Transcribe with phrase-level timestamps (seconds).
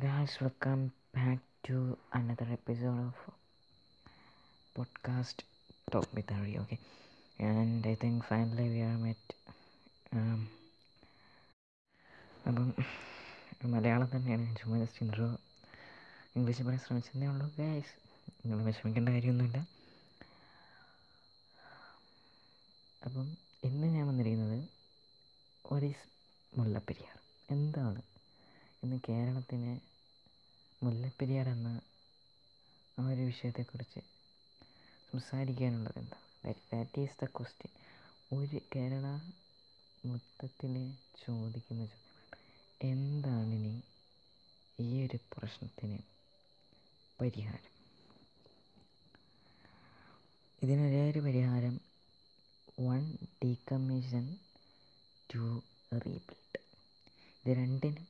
[0.00, 3.16] guys, welcome back to another episode of
[4.76, 5.42] podcast
[5.90, 6.56] Talk with Harry.
[6.58, 6.78] Okay,
[7.38, 9.24] and I think finally we are met.
[10.12, 10.40] Um,
[12.46, 12.68] അപ്പം
[13.72, 15.28] മലയാളം തന്നെയാണ് ഞാൻ ചുമ്മാ just intro
[16.36, 17.94] English പറയാൻ ശ്രമിച്ചതേ ഉള്ളൂ guys
[18.40, 19.58] നിങ്ങൾ വിഷമിക്കേണ്ട കാര്യമൊന്നുമില്ല
[23.02, 23.26] അപ്പം
[23.64, 24.60] ഇന്ന് ഞാൻ വന്നിരിക്കുന്നത്
[25.64, 26.06] ഒരീസ്
[26.52, 27.16] മുല്ലപ്പെരിയാർ
[27.48, 28.00] എന്താണ്
[28.82, 29.72] ഇന്ന് കേരളത്തിന്
[30.82, 31.68] മുല്ലപ്പെരിയാർ എന്ന
[32.98, 34.00] ആ ഒരു വിഷയത്തെക്കുറിച്ച്
[35.12, 36.26] സംസാരിക്കാനുള്ളത് എന്താണ്
[36.72, 37.72] ദാറ്റ് ഈസ് ദ ക്വസ്റ്റ്യൻ
[38.32, 39.06] ഒരു കേരള
[40.04, 40.74] മൊത്തത്തിൽ
[41.24, 42.36] ചോദിക്കുന്ന ചോദ്യമാണ്.
[42.80, 43.74] എന്താണിനി
[44.78, 45.98] ഈ ഒരു പ്രശ്നത്തിന്
[47.20, 47.74] പരിഹാരം?
[50.62, 51.74] ഇതിനൊരേ ഒരു പരിഹാരം
[52.80, 53.02] വൺ
[53.44, 54.24] ഡീകമ്മീഷൻ
[55.30, 55.42] ടു
[56.04, 56.60] റീബിൽഡ്
[57.38, 58.07] ഇത് രണ്ടിനും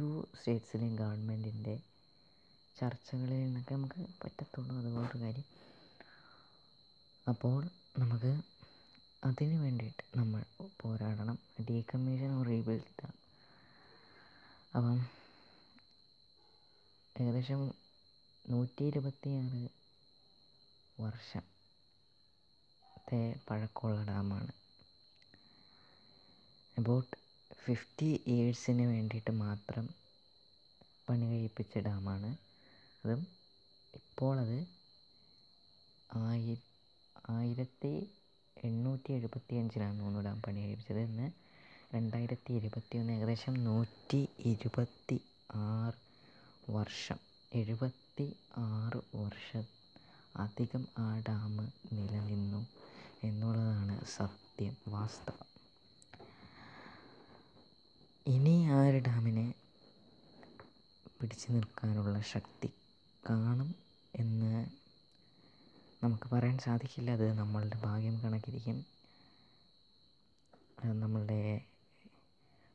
[0.00, 1.80] ടു സ്റ്റേറ്റ്സിലെയും ഗവൺമെന്റിന്റെ
[2.80, 4.78] ചർച്ചകളിൽ നിന്നൊക്കെ നമുക്ക് പറ്റത്തുള്ളൂ.
[4.78, 5.44] അതുപോലൊരു കാര്യം.
[7.28, 8.42] അപ്പോൾ നമുക്ക്
[9.24, 10.44] അതിന് വേണ്ടിയിട്ട് നമ്മൾ
[10.80, 11.38] പോരാടണം.
[11.70, 13.06] Decommission rebuild.
[14.76, 15.06] അപ്പം
[17.20, 17.74] ഏകദേശം
[18.50, 19.68] നൂറ്റി ഇരുപത്തിയാറ്
[21.02, 24.52] വർഷത്തെ പഴക്കമുള്ള ഡാമാണ്.
[26.78, 27.19] അബൌട്ട്
[27.60, 29.86] ഫിഫ്റ്റി ഇയേഴ്സിന് വേണ്ടിയിട്ട് മാത്രം
[31.08, 32.30] പണി കഴിപ്പിച്ച ഡാമാണ്.
[33.04, 33.22] അതും
[33.94, 34.58] ഇപ്പോൾ അത്
[36.20, 36.54] ആയി
[37.32, 37.92] ആയിരത്തി
[38.56, 41.02] എണ്ണൂറ്റി എഴുപത്തി അഞ്ചിലാണ് തോന്നുന്നു ഡാം പണി കഴിപ്പിച്ചത്.
[41.08, 41.26] ഇന്ന്
[41.94, 45.16] രണ്ടായിരത്തി ഇരുപത്തി ഒന്ന് ഏകദേശം നൂറ്റി ഇരുപത്തി
[45.66, 45.98] ആറ്
[46.68, 47.18] വർഷം
[47.52, 48.26] എഴുപത്തി
[48.66, 49.64] ആറ് വർഷം
[50.44, 51.54] അധികം ആ ഡാം
[51.92, 52.60] നിലനിന്നു
[53.22, 55.46] എന്നുള്ളതാണ് സത്യം വാസ്തവം
[58.26, 59.46] ഇനി ആ ഒരു ഡാമിനെ
[61.40, 62.68] പിടിച്ചു നിൽക്കാനുള്ള ശക്തി
[63.24, 63.68] കാണും
[64.14, 64.50] എന്ന്
[66.02, 67.10] നമുക്ക് പറയാൻ സാധിക്കില്ല.
[67.18, 68.78] അത് നമ്മളുടെ ഭാഗ്യം കണക്കിരിക്കും.
[71.00, 71.38] നമ്മളുടെ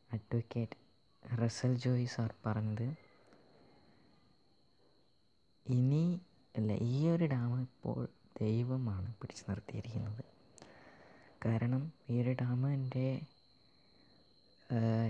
[0.10, 0.80] അഡ്വക്കേറ്റ്
[1.24, 2.88] റസൽ ജോയി സാർ പറഞ്ഞത്
[5.66, 6.02] ഇനി
[6.56, 8.00] അല്ല ഈ ഒരു ഡാം ഇപ്പോൾ
[8.40, 10.24] ദൈവമാണ് പിടിച്ചു നിർത്തിയിരിക്കുന്നത്.
[11.46, 13.08] കാരണം ഈ ഒരു ഡാമിന്റെ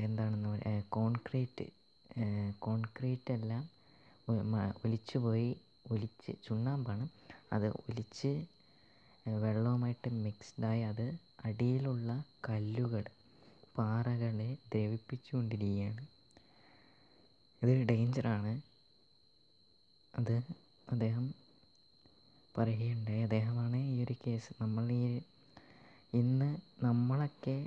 [0.06, 0.54] എന്താണെന്ന്
[0.98, 1.68] കോൺക്രീറ്റ്
[2.60, 3.64] കോൺക്രീറ്റ് എല്ലാം
[4.84, 5.50] ഒലിച്ചു പോയി
[5.92, 7.06] ഒലിച്ച് ചുണ്ണാമ്പാണ്.
[7.54, 8.32] അത് ഒലിച്ച്
[9.26, 11.06] വെള്ളവുമായിട്ട് മിക്സ്ഡായി അത്
[11.46, 12.10] അടിയിലുള്ള
[12.48, 13.04] കല്ലുകൾ
[13.78, 16.04] പാറകളെ ദ്രവിപ്പിച്ചുകൊണ്ടിരിക്കുകയാണ്.
[17.62, 18.54] ഇതൊരു ഡേഞ്ചറാണ്
[20.14, 20.36] അത്
[20.88, 21.26] അദ്ദേഹം
[22.56, 23.24] പറയുകയുണ്ടായി.
[23.24, 25.02] അദ്ദേഹമാണ് ഈ ഒരു കേസ് നമ്മൾ ഈ
[26.14, 26.50] ഇന്ന്
[26.84, 27.58] നമ്മളൊക്കെ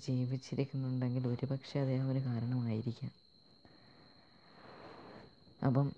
[0.00, 3.12] ജീവിച്ചിരിക്കുന്നുണ്ടെങ്കിൽ ഒരുപക്ഷെ അദ്ദേഹം ഒരു കാരണമായിരിക്കാം.
[5.60, 5.88] അപ്പം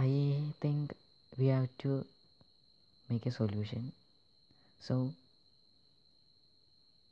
[0.00, 0.12] I
[0.64, 0.92] think
[1.32, 1.92] we have to
[3.08, 3.82] make a solution
[4.80, 4.94] so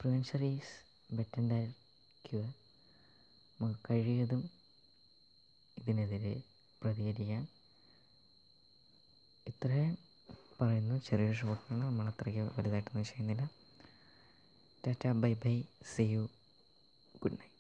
[0.00, 0.75] prevention is
[1.16, 1.66] better than
[2.25, 2.47] cure
[3.59, 4.43] നമുക്ക് കഴിയതും
[5.76, 6.34] ഇതിനെതിരെ
[6.82, 7.43] പ്രതികരിക്കാൻ
[9.47, 9.94] ഇത്രയും
[10.60, 10.97] പറയുന്നു.
[11.06, 13.44] ചെറിയൊരു ഷോട്ടാണ് നമ്മൾ അത്രയ്ക്ക് വലുതായിട്ടൊന്നും ചെയ്യുന്നില്ല.
[14.84, 15.54] Tata bye bye
[15.93, 16.22] see you
[17.22, 17.51] good night